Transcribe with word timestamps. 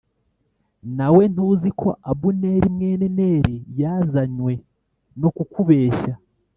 Nawe 0.97 1.23
ntuzi 1.33 1.69
ko 1.79 1.87
Abuneri 2.11 2.67
mwene 2.75 3.07
Neri 3.17 3.55
yazanywe 3.81 4.53
no 5.19 5.29
kukubeshya 5.35 6.13